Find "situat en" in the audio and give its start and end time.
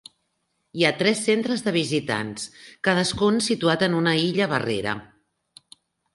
3.49-3.99